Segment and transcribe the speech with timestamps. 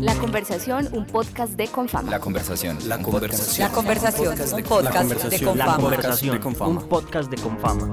[0.00, 2.10] La conversación, un podcast de Confama.
[2.10, 2.78] La conversación.
[2.88, 3.68] La conversación.
[3.68, 5.76] La conversación, un podcast de La Confama.
[5.76, 7.92] conversación, un podcast de Confama.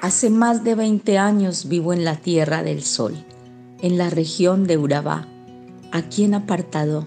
[0.00, 3.14] Hace más de 20 años vivo en la Tierra del Sol,
[3.82, 5.28] en la región de Urabá,
[5.92, 7.06] aquí en apartado,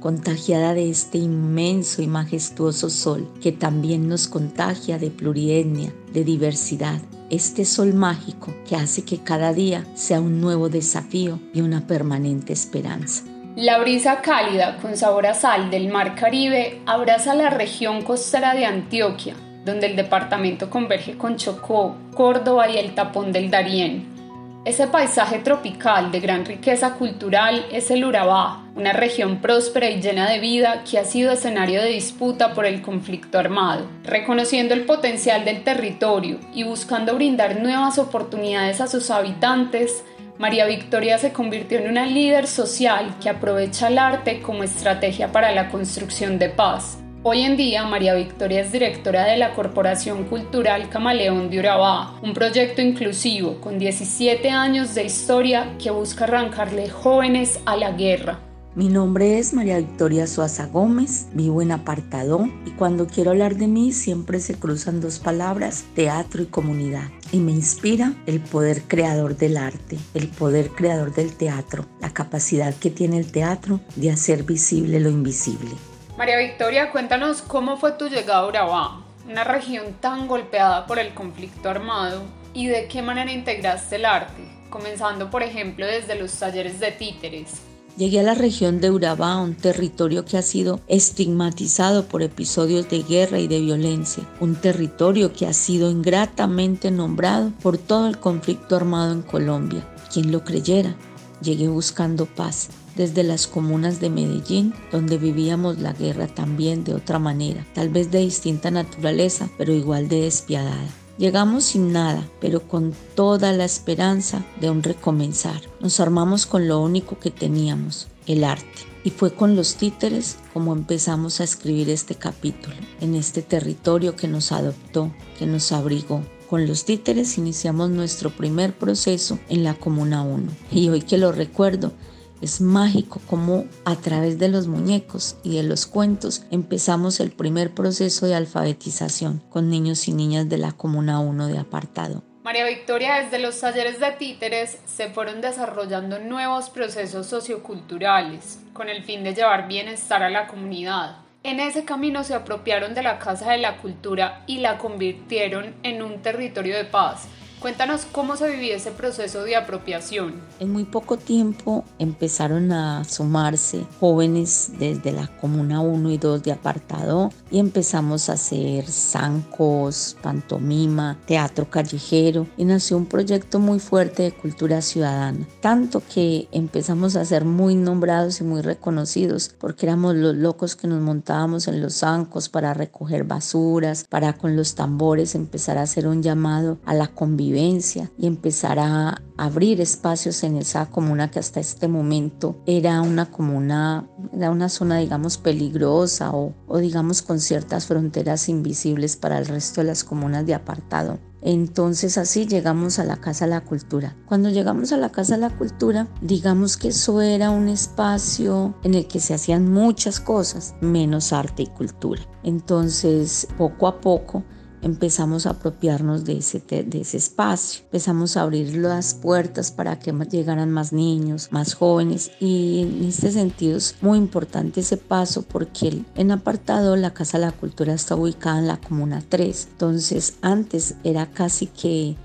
[0.00, 7.02] contagiada de este inmenso y majestuoso sol que también nos contagia de plurietnia, de diversidad,
[7.30, 12.52] este sol mágico que hace que cada día sea un nuevo desafío y una permanente
[12.52, 13.24] esperanza.
[13.56, 18.64] La brisa cálida con sabor a sal del Mar Caribe abraza la región costera de
[18.64, 24.19] Antioquia, donde el departamento converge con Chocó, Córdoba y el tapón del Darién.
[24.62, 30.28] Ese paisaje tropical de gran riqueza cultural es el Urabá, una región próspera y llena
[30.28, 33.86] de vida que ha sido escenario de disputa por el conflicto armado.
[34.04, 40.04] Reconociendo el potencial del territorio y buscando brindar nuevas oportunidades a sus habitantes,
[40.36, 45.52] María Victoria se convirtió en una líder social que aprovecha el arte como estrategia para
[45.52, 46.98] la construcción de paz.
[47.22, 52.32] Hoy en día, María Victoria es directora de la Corporación Cultural Camaleón de Urabá, un
[52.32, 58.38] proyecto inclusivo con 17 años de historia que busca arrancarle jóvenes a la guerra.
[58.74, 63.66] Mi nombre es María Victoria Suaza Gómez, vivo en Apartadó y cuando quiero hablar de
[63.66, 67.10] mí siempre se cruzan dos palabras, teatro y comunidad.
[67.32, 72.74] Y me inspira el poder creador del arte, el poder creador del teatro, la capacidad
[72.74, 75.72] que tiene el teatro de hacer visible lo invisible.
[76.20, 81.14] María Victoria, cuéntanos cómo fue tu llegada a Urabá, una región tan golpeada por el
[81.14, 82.20] conflicto armado,
[82.52, 87.62] y de qué manera integraste el arte, comenzando por ejemplo desde los talleres de títeres.
[87.96, 93.02] Llegué a la región de Urabá, un territorio que ha sido estigmatizado por episodios de
[93.02, 98.76] guerra y de violencia, un territorio que ha sido ingratamente nombrado por todo el conflicto
[98.76, 99.88] armado en Colombia.
[100.12, 100.94] Quien lo creyera,
[101.40, 107.18] llegué buscando paz desde las comunas de Medellín, donde vivíamos la guerra también de otra
[107.18, 110.88] manera, tal vez de distinta naturaleza, pero igual de despiadada.
[111.18, 115.60] Llegamos sin nada, pero con toda la esperanza de un recomenzar.
[115.78, 118.86] Nos armamos con lo único que teníamos, el arte.
[119.04, 124.28] Y fue con los títeres como empezamos a escribir este capítulo, en este territorio que
[124.28, 126.22] nos adoptó, que nos abrigó.
[126.48, 130.50] Con los títeres iniciamos nuestro primer proceso en la Comuna 1.
[130.72, 131.92] Y hoy que lo recuerdo,
[132.40, 137.72] es mágico como a través de los muñecos y de los cuentos empezamos el primer
[137.72, 142.22] proceso de alfabetización con niños y niñas de la Comuna 1 de apartado.
[142.42, 149.04] María Victoria, desde los talleres de títeres se fueron desarrollando nuevos procesos socioculturales con el
[149.04, 151.18] fin de llevar bienestar a la comunidad.
[151.42, 156.02] En ese camino se apropiaron de la Casa de la Cultura y la convirtieron en
[156.02, 157.28] un territorio de paz.
[157.60, 160.32] Cuéntanos cómo se vivía ese proceso de apropiación.
[160.60, 166.52] En muy poco tiempo empezaron a sumarse jóvenes desde la Comuna 1 y 2 de
[166.52, 174.22] apartado y empezamos a hacer zancos, pantomima, teatro callejero y nació un proyecto muy fuerte
[174.22, 175.46] de cultura ciudadana.
[175.60, 180.88] Tanto que empezamos a ser muy nombrados y muy reconocidos porque éramos los locos que
[180.88, 186.08] nos montábamos en los zancos para recoger basuras, para con los tambores empezar a hacer
[186.08, 191.60] un llamado a la convivencia y empezar a abrir espacios en esa comuna que hasta
[191.60, 197.86] este momento era una comuna, era una zona digamos peligrosa o, o digamos con ciertas
[197.86, 201.18] fronteras invisibles para el resto de las comunas de apartado.
[201.42, 204.14] Entonces así llegamos a la Casa de la Cultura.
[204.26, 208.94] Cuando llegamos a la Casa de la Cultura, digamos que eso era un espacio en
[208.94, 212.22] el que se hacían muchas cosas, menos arte y cultura.
[212.42, 214.44] Entonces, poco a poco,
[214.82, 220.12] empezamos a apropiarnos de ese, de ese espacio, empezamos a abrir las puertas para que
[220.30, 222.30] llegaran más niños, más jóvenes.
[222.40, 227.46] Y en este sentido es muy importante ese paso porque en apartado la Casa de
[227.46, 232.16] la Cultura está ubicada en la Comuna 3, entonces antes era casi que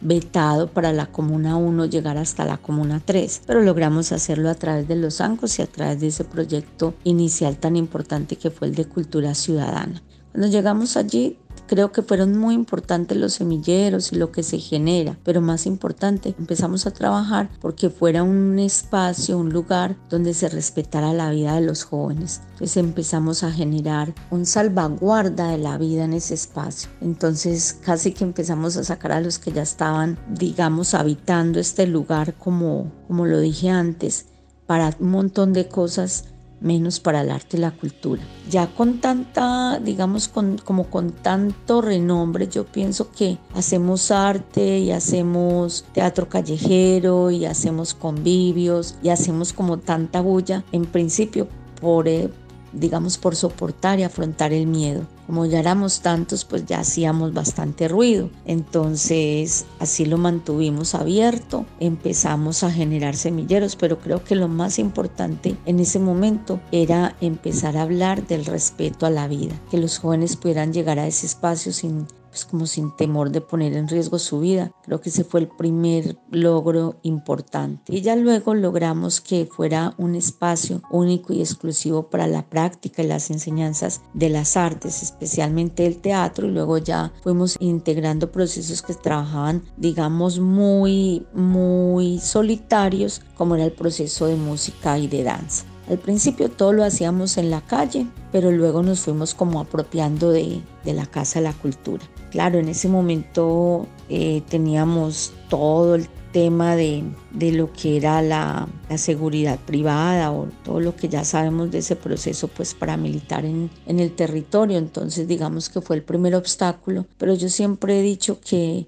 [0.00, 4.86] vetado para la Comuna 1 llegar hasta la Comuna 3, pero logramos hacerlo a través
[4.86, 8.74] de los ANCOS y a través de ese proyecto inicial tan importante que fue el
[8.74, 10.02] de Cultura Ciudadana.
[10.32, 11.38] Cuando llegamos allí
[11.74, 16.32] Creo que fueron muy importantes los semilleros y lo que se genera, pero más importante,
[16.38, 21.62] empezamos a trabajar porque fuera un espacio, un lugar donde se respetara la vida de
[21.62, 22.42] los jóvenes.
[22.52, 26.88] Entonces empezamos a generar un salvaguarda de la vida en ese espacio.
[27.00, 32.34] Entonces casi que empezamos a sacar a los que ya estaban, digamos, habitando este lugar
[32.34, 34.26] como, como lo dije antes,
[34.66, 36.26] para un montón de cosas
[36.60, 38.22] menos para el arte y la cultura.
[38.50, 44.90] Ya con tanta, digamos, con, como con tanto renombre, yo pienso que hacemos arte y
[44.90, 51.48] hacemos teatro callejero y hacemos convivios y hacemos como tanta bulla, en principio
[51.80, 52.30] por, eh,
[52.72, 55.06] digamos, por soportar y afrontar el miedo.
[55.26, 58.30] Como ya éramos tantos, pues ya hacíamos bastante ruido.
[58.44, 65.56] Entonces así lo mantuvimos abierto, empezamos a generar semilleros, pero creo que lo más importante
[65.66, 70.36] en ese momento era empezar a hablar del respeto a la vida, que los jóvenes
[70.36, 74.40] pudieran llegar a ese espacio sin pues como sin temor de poner en riesgo su
[74.40, 74.72] vida.
[74.82, 77.94] Creo que ese fue el primer logro importante.
[77.94, 83.06] Y ya luego logramos que fuera un espacio único y exclusivo para la práctica y
[83.06, 88.94] las enseñanzas de las artes, especialmente el teatro, y luego ya fuimos integrando procesos que
[88.94, 95.66] trabajaban, digamos, muy, muy solitarios, como era el proceso de música y de danza.
[95.88, 100.62] Al principio todo lo hacíamos en la calle, pero luego nos fuimos como apropiando de,
[100.84, 102.02] la Casa la Cultura.
[102.30, 107.04] Claro, en ese momento eh, teníamos todo el tema de,
[107.52, 111.94] lo que era la, la, seguridad privada o todo lo que ya sabemos de ese
[111.94, 114.78] proceso pues paramilitar en, en el territorio.
[114.78, 118.86] Entonces digamos que fue el primer obstáculo, pero yo siempre he dicho que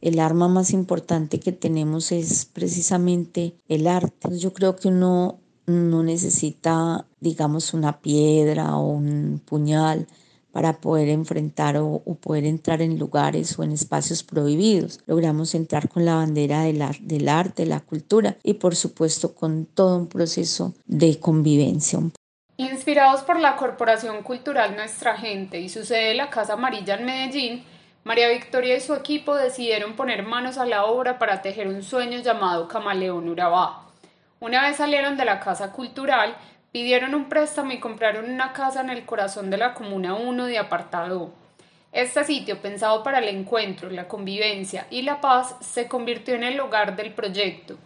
[0.00, 4.38] el arma más importante que tenemos es precisamente el arte.
[4.38, 10.06] Yo creo que uno no necesita, digamos, una piedra o un puñal
[10.50, 15.00] para poder enfrentar o, poder entrar en lugares o en espacios prohibidos.
[15.06, 19.96] Logramos entrar con la bandera del, del arte, la cultura y por supuesto con todo
[19.96, 22.00] un proceso de convivencia.
[22.56, 27.62] Inspirados por la Corporación Cultural Nuestra Gente y su sede la Casa Amarilla en Medellín,
[28.02, 32.20] María Victoria y su equipo decidieron poner manos a la obra para tejer un sueño
[32.20, 33.87] llamado Camaleón Urabá.
[34.40, 36.36] Una vez salieron de la Casa Cultural,
[36.70, 40.58] Pidieron un préstamo y compraron una casa en el corazón de la Comuna 1 de
[40.58, 41.30] Apartado.
[41.92, 46.60] Este sitio, pensado para el encuentro, la convivencia y la paz, se convirtió en el
[46.60, 47.78] hogar del proyecto.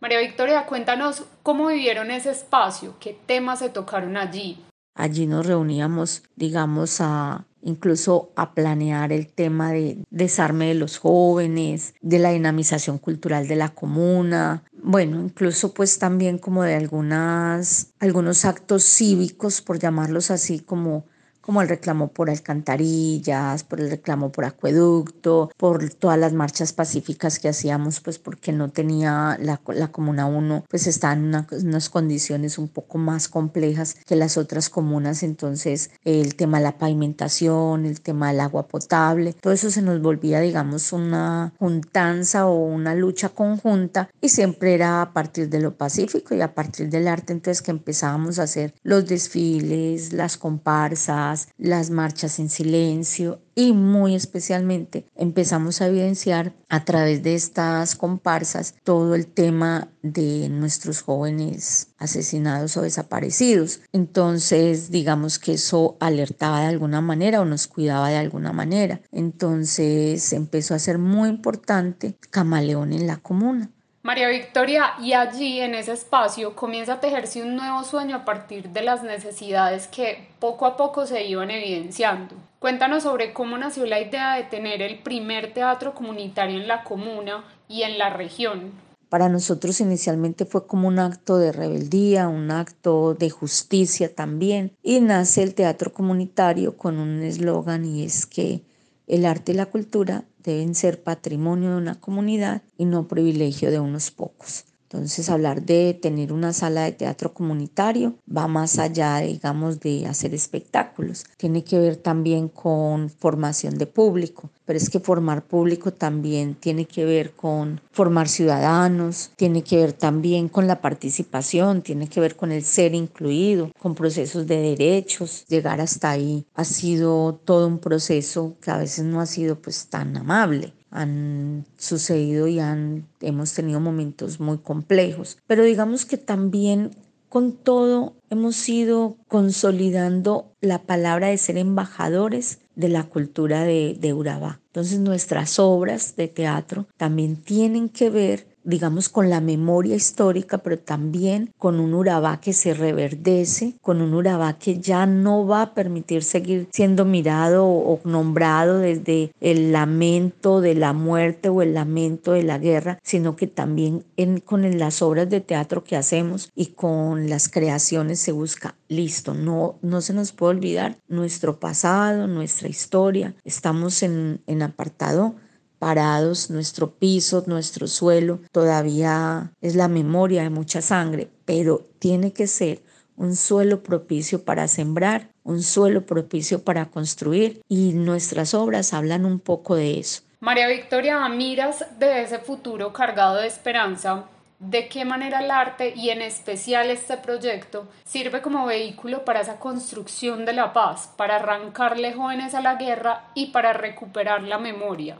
[0.00, 4.58] María Victoria, cuéntanos cómo vivieron ese espacio, qué temas se tocaron allí.
[4.96, 11.94] Allí nos reuníamos, digamos, a incluso a planear el tema de desarme de los jóvenes,
[12.00, 18.44] de la dinamización cultural de la comuna, bueno, incluso pues también como de algunas, algunos
[18.44, 21.06] actos cívicos, por llamarlos así, como
[21.46, 27.38] como el reclamo por alcantarillas, por el reclamo por acueducto, por todas las marchas pacíficas
[27.38, 32.58] que hacíamos, pues porque no tenía la, la Comuna 1, pues está en unas condiciones
[32.58, 38.00] un poco más complejas que las otras comunas, entonces el tema de la pavimentación, el
[38.00, 43.28] tema del agua potable, todo eso se nos volvía, digamos, una juntanza o una lucha
[43.28, 47.62] conjunta y siempre era a partir de lo pacífico y a partir del arte, entonces
[47.62, 55.06] que empezábamos a hacer los desfiles, las comparsas, las marchas en silencio y muy especialmente
[55.14, 62.76] empezamos a evidenciar a través de estas comparsas todo el tema de nuestros jóvenes asesinados
[62.76, 63.80] o desaparecidos.
[63.92, 69.00] Entonces, digamos que eso alertaba de alguna manera o nos cuidaba de alguna manera.
[69.10, 73.70] Entonces empezó a ser muy importante Camaleón en la comuna.
[74.06, 78.68] María Victoria, y allí en ese espacio comienza a tejerse un nuevo sueño a partir
[78.68, 82.36] de las necesidades que poco a poco se iban evidenciando.
[82.60, 87.42] Cuéntanos sobre cómo nació la idea de tener el primer teatro comunitario en la comuna
[87.66, 88.70] y en la región.
[89.08, 95.00] Para nosotros inicialmente fue como un acto de rebeldía, un acto de justicia también, y
[95.00, 98.62] nace el teatro comunitario con un eslogan y es que
[99.06, 103.80] el arte y la cultura deben ser patrimonio de una comunidad y no privilegio de
[103.80, 104.64] unos pocos.
[104.88, 110.32] Entonces, hablar de tener una sala de teatro comunitario va más allá, digamos, de hacer
[110.32, 111.24] espectáculos.
[111.36, 116.84] Tiene que ver también con formación de público, pero es que formar público también tiene
[116.84, 122.36] que ver con formar ciudadanos, tiene que ver también con la participación, tiene que ver
[122.36, 125.46] con el ser incluido, con procesos de derechos.
[125.48, 129.88] Llegar hasta ahí ha sido todo un proceso que a veces no ha sido pues
[129.88, 135.38] tan amable han sucedido y han, hemos tenido momentos muy complejos.
[135.46, 136.90] Pero digamos que también
[137.28, 144.14] con todo hemos ido consolidando la palabra de ser embajadores de la cultura de, de
[144.14, 144.60] Urabá.
[144.68, 150.78] Entonces nuestras obras de teatro también tienen que ver digamos, con la memoria histórica, pero
[150.78, 155.74] también con un Urabá que se reverdece, con un Urabá que ya no va a
[155.74, 162.32] permitir seguir siendo mirado o nombrado desde el lamento de la muerte o el lamento
[162.32, 166.66] de la guerra, sino que también en, con las obras de teatro que hacemos y
[166.66, 172.68] con las creaciones se busca, listo, no, no se nos puede olvidar nuestro pasado, nuestra
[172.68, 175.36] historia, estamos en, en apartado
[175.86, 182.48] parados, nuestro piso, nuestro suelo, todavía es la memoria de mucha sangre, pero tiene que
[182.48, 182.80] ser
[183.16, 189.38] un suelo propicio para sembrar, un suelo propicio para construir y nuestras obras hablan un
[189.38, 190.22] poco de eso.
[190.40, 194.24] María Victoria, miras de ese futuro cargado de esperanza,
[194.58, 199.60] ¿de qué manera el arte y en especial este proyecto sirve como vehículo para esa
[199.60, 205.18] construcción de la paz, para arrancarle jóvenes a la guerra y para recuperar la memoria?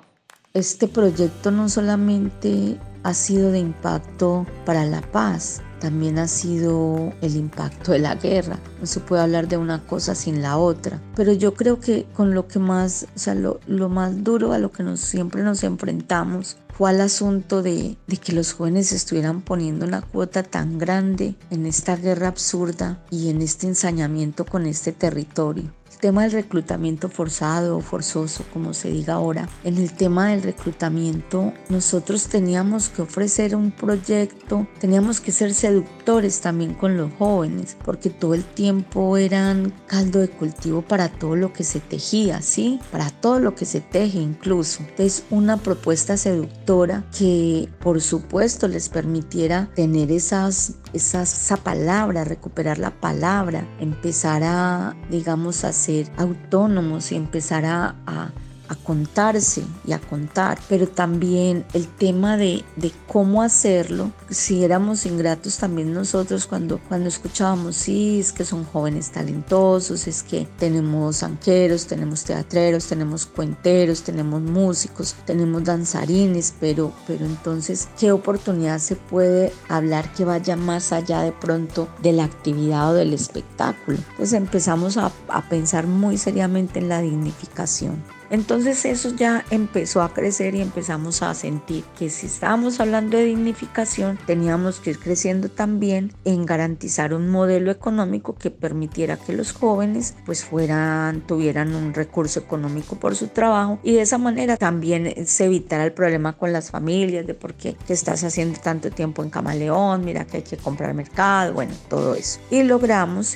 [0.56, 7.36] Este proyecto no solamente ha sido de impacto para la paz, también ha sido el
[7.36, 8.58] impacto de la guerra.
[8.80, 10.98] No se puede hablar de una cosa sin la otra.
[11.14, 13.60] Pero yo creo que con lo que más, o sea, lo,
[13.90, 18.54] más duro a lo que siempre nos enfrentamos fue al asunto de, de, que los
[18.54, 24.46] jóvenes estuvieran poniendo una cuota tan grande en esta guerra absurda y en este ensañamiento
[24.46, 29.92] con este territorio tema del reclutamiento forzado o forzoso, como se diga ahora, en el
[29.92, 36.96] tema del reclutamiento nosotros teníamos que ofrecer un proyecto, teníamos que ser seductores también con
[36.96, 41.80] los jóvenes, porque todo el tiempo eran caldo de cultivo para todo lo que se
[41.80, 42.80] tejía, ¿sí?
[42.90, 44.82] Para todo lo que se teje incluso.
[44.82, 52.78] Entonces, una propuesta seductora que por supuesto les permitiera tener esas, esas, esa palabra, recuperar
[52.78, 58.30] la palabra, empezar a, digamos, a ser autónomos y empezar a, a
[58.74, 65.58] contarse y a contar, pero también el tema de, de, cómo hacerlo, si éramos ingratos
[65.58, 71.86] también nosotros cuando, cuando escuchábamos, sí, es que son jóvenes talentosos, es que tenemos anqueros,
[71.86, 79.52] tenemos teatreros, tenemos cuenteros, tenemos músicos, tenemos danzarines, pero, pero entonces, ¿qué oportunidad se puede
[79.68, 83.98] hablar que vaya más allá de pronto de la actividad o del espectáculo?
[84.10, 88.02] Entonces empezamos a, a pensar muy seriamente en la dignificación.
[88.30, 93.24] Entonces eso ya empezó a crecer y empezamos a sentir que si estábamos hablando de
[93.24, 99.52] dignificación, teníamos que ir creciendo también en garantizar un modelo económico que permitiera que los
[99.52, 105.26] jóvenes pues fueran, tuvieran un recurso económico por su trabajo y de esa manera también
[105.26, 109.22] se evitara el problema con las familias de por qué te estás haciendo tanto tiempo
[109.22, 112.40] en Camaleón, mira que hay que comprar mercado, bueno, todo eso.
[112.50, 113.34] Y logramos,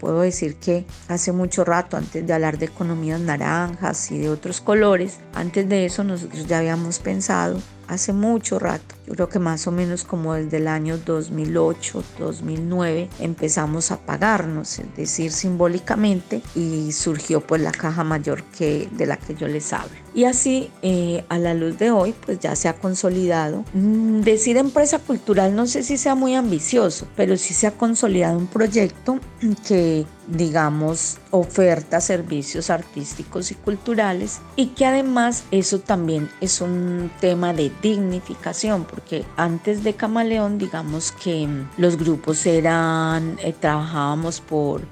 [0.00, 4.60] puedo decir que hace mucho rato, antes de hablar de economías naranjas, y de otros
[4.60, 5.18] colores.
[5.34, 9.72] Antes de eso nosotros ya habíamos pensado hace mucho rato, yo creo que más o
[9.72, 17.40] menos como desde el año 2008, 2009 empezamos a pagarnos, es decir, simbólicamente y surgió
[17.40, 19.96] pues la caja mayor que de la que yo les hablo.
[20.14, 23.64] Y así eh, a la luz de hoy pues ya se ha consolidado.
[23.74, 28.38] Mm, decir empresa cultural no sé si sea muy ambicioso, pero sí se ha consolidado
[28.38, 29.18] un proyecto
[29.66, 37.52] que digamos, oferta servicios artísticos y culturales y que además eso también es un tema
[37.52, 44.82] de dignificación, porque antes de Camaleón, digamos que los grupos eran, eh, trabajábamos por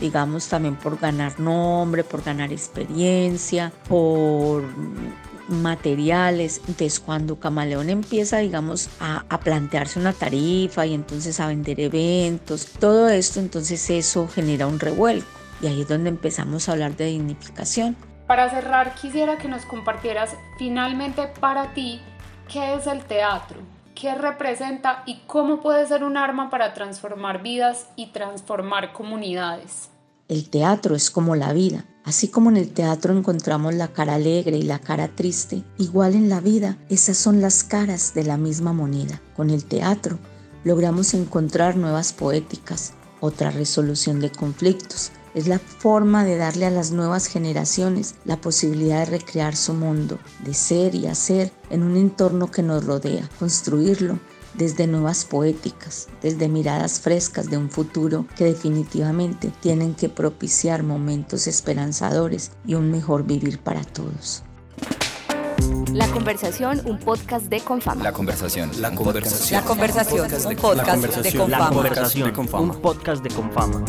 [0.00, 4.62] digamos también por ganar nombre, por ganar experiencia, por
[5.48, 6.58] materiales.
[6.68, 12.66] Entonces cuando Camaleón empieza, digamos, a, a, plantearse una tarifa y entonces a vender eventos,
[12.78, 15.26] todo esto, entonces eso genera un revuelco.
[15.62, 17.96] Y ahí es donde empezamos a hablar de dignificación.
[18.26, 22.00] Para cerrar, quisiera que nos compartieras finalmente para ti
[22.48, 23.58] qué es el teatro,
[23.94, 29.90] qué representa y cómo puede ser un arma para transformar vidas y transformar comunidades.
[30.28, 31.84] El teatro es como la vida.
[32.04, 36.28] Así como en el teatro encontramos la cara alegre y la cara triste, igual en
[36.28, 39.20] la vida esas son las caras de la misma moneda.
[39.34, 40.18] Con el teatro
[40.62, 46.92] logramos encontrar nuevas poéticas, otra resolución de conflictos, es la forma de darle a las
[46.92, 52.50] nuevas generaciones la posibilidad de recrear su mundo, de ser y hacer en un entorno
[52.50, 54.18] que nos rodea, construirlo
[54.54, 61.46] desde nuevas poéticas, desde miradas frescas de un futuro que definitivamente tienen que propiciar momentos
[61.46, 64.42] esperanzadores y un mejor vivir para todos.
[65.92, 68.02] La conversación, un podcast de Confama.
[68.02, 69.60] La conversación, la conversación.
[69.60, 71.58] La conversación, un podcast de Confama.
[71.58, 73.84] La conversación, un podcast de Confama.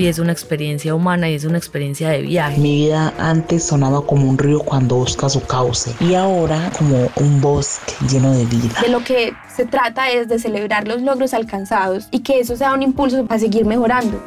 [0.00, 2.58] Sí es una experiencia humana y es una experiencia de viaje.
[2.58, 7.38] Mi vida antes sonaba como un río cuando busca su cauce y ahora como un
[7.42, 8.80] bosque lleno de vida.
[8.80, 12.72] De lo que se trata es de celebrar los logros alcanzados y que eso sea
[12.72, 14.24] un impulso para seguir mejorando.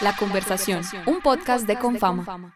[0.00, 2.54] La conversación, un podcast de Confama.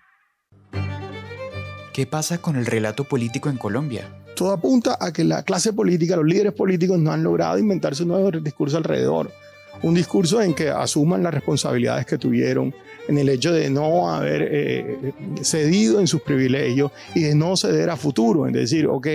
[1.92, 4.09] ¿Qué pasa con el relato político en Colombia?
[4.37, 8.09] Todo apunta a que la clase política, los líderes políticos no han logrado inventarse un
[8.09, 9.30] nuevo discurso alrededor.
[9.82, 12.75] Un discurso en que asuman las responsabilidades que tuvieron,
[13.08, 17.90] en el hecho de no haber eh, cedido en sus privilegios y de no ceder
[17.90, 19.06] a futuro, en decir, ok,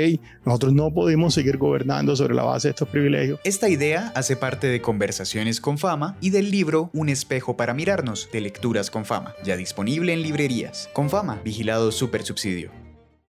[0.43, 3.39] nosotros no podemos seguir gobernando sobre la base de estos privilegios.
[3.43, 8.29] Esta idea hace parte de Conversaciones con Fama y del libro Un espejo para mirarnos,
[8.33, 10.89] de Lecturas con Fama, ya disponible en librerías.
[10.93, 12.84] Con Fama, vigilado super subsidio.